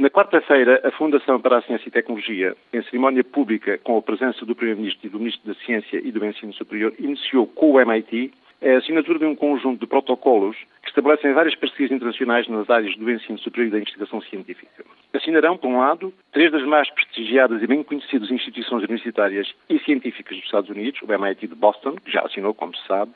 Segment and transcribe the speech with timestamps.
[0.00, 4.46] Na quarta-feira, a Fundação para a Ciência e Tecnologia, em cerimónia pública com a presença
[4.46, 8.32] do Primeiro-Ministro e do Ministro da Ciência e do Ensino Superior, iniciou com o MIT
[8.62, 13.10] a assinatura de um conjunto de protocolos que estabelecem várias parcerias internacionais nas áreas do
[13.10, 14.86] ensino superior e da investigação científica.
[15.12, 20.34] Assinarão, por um lado, três das mais prestigiadas e bem conhecidas instituições universitárias e científicas
[20.34, 23.12] dos Estados Unidos, o MIT de Boston, que já assinou, como se sabe,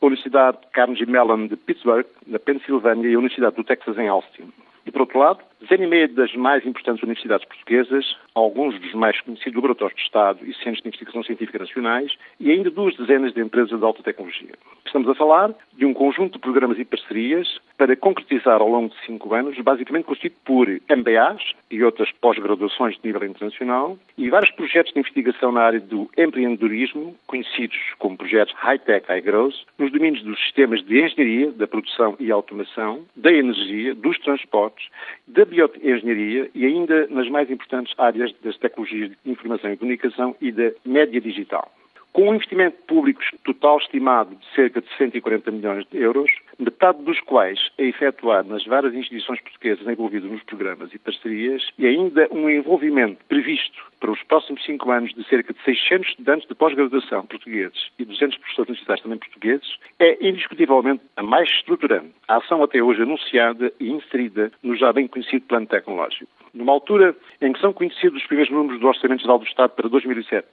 [0.00, 4.50] a Universidade Carnegie Mellon de Pittsburgh, na Pensilvânia, e a Universidade do Texas em Austin.
[4.92, 8.04] Por outro lado, dezena e meia das mais importantes universidades portuguesas,
[8.34, 12.70] alguns dos mais conhecidos laboratórios de Estado e centros de investigação científica nacionais e ainda
[12.70, 14.52] duas dezenas de empresas de alta tecnologia.
[14.86, 19.06] Estamos a falar de um conjunto de programas e parcerias para concretizar ao longo de
[19.06, 24.92] cinco anos, basicamente constituído por MBAs e outras pós-graduações de nível internacional e vários projetos
[24.92, 30.84] de investigação na área do empreendedorismo, conhecidos como projetos High-Tech, High-Growth, nos domínios dos sistemas
[30.84, 34.88] de engenharia, da produção e automação, da energia, dos transportes,
[35.26, 40.52] da bioengenharia e ainda nas mais importantes áreas das tecnologias de informação e comunicação e
[40.52, 41.70] da média digital.
[42.12, 47.18] Com um investimento público total estimado de cerca de 140 milhões de euros, metade dos
[47.20, 52.50] quais é efetuado nas várias instituições portuguesas envolvidas nos programas e parcerias, e ainda um
[52.50, 57.90] envolvimento previsto para os próximos cinco anos de cerca de 600 estudantes de pós-graduação portugueses
[57.98, 63.02] e 200 professores universitários também portugueses, é indiscutivelmente a mais estruturante a ação até hoje
[63.02, 66.30] anunciada e inserida no já bem conhecido plano tecnológico.
[66.52, 69.88] Numa altura em que são conhecidos os primeiros números do Orçamento Geral do Estado para
[69.88, 70.46] 2007,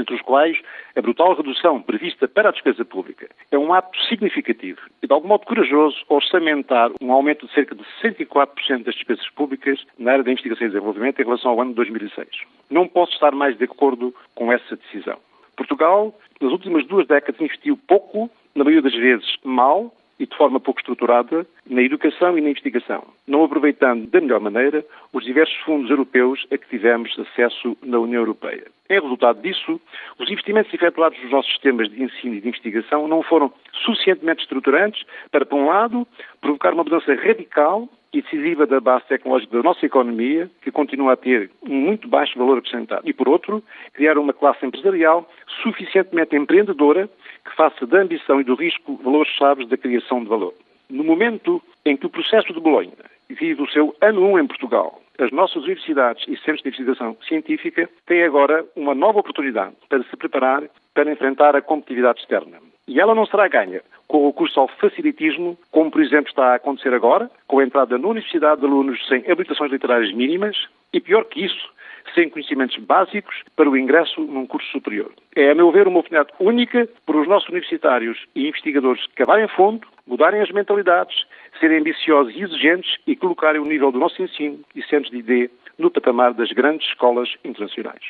[0.00, 0.58] entre os quais
[0.94, 3.28] a brutal redução prevista para a despesa pública.
[3.50, 7.84] É um ato significativo e, de algum modo corajoso, orçamentar um aumento de cerca de
[8.02, 11.76] 104% das despesas públicas na área da investigação e desenvolvimento em relação ao ano de
[11.76, 12.28] 2006.
[12.70, 15.18] Não posso estar mais de acordo com essa decisão.
[15.56, 20.58] Portugal, nas últimas duas décadas, investiu pouco, na maioria das vezes mal, e de forma
[20.58, 25.90] pouco estruturada na educação e na investigação, não aproveitando da melhor maneira os diversos fundos
[25.90, 28.66] europeus a que tivemos acesso na União Europeia.
[28.88, 29.80] Em resultado disso,
[30.18, 33.52] os investimentos efetuados nos nossos sistemas de ensino e de investigação não foram
[33.84, 36.06] suficientemente estruturantes para, por um lado,
[36.40, 41.16] provocar uma mudança radical e decisiva da base tecnológica da nossa economia, que continua a
[41.16, 43.62] ter um muito baixo valor acrescentado, e, por outro,
[43.92, 45.28] criar uma classe empresarial
[45.62, 47.10] suficientemente empreendedora
[47.44, 50.54] que faça da ambição e do risco valores chaves da criação de valor.
[50.88, 52.96] No momento em que o processo de Bolonha
[53.28, 57.88] vive o seu ano 1 em Portugal, as nossas universidades e centros de investigação científica
[58.06, 60.62] têm agora uma nova oportunidade para se preparar
[60.94, 62.58] para enfrentar a competitividade externa.
[62.86, 66.54] E ela não será ganha com o recurso ao facilitismo, como por exemplo está a
[66.54, 70.56] acontecer agora, com a entrada na universidade de alunos sem habilitações literárias mínimas,
[70.92, 71.68] e pior que isso,
[72.14, 75.12] sem conhecimentos básicos para o ingresso num curso superior.
[75.34, 79.86] É, a meu ver, uma oportunidade única para os nossos universitários e investigadores cavarem fundo,
[80.06, 81.26] mudarem as mentalidades,
[81.58, 85.50] serem ambiciosos e exigentes e colocarem o nível do nosso ensino e centros de ID
[85.78, 88.02] no patamar das grandes escolas internacionais.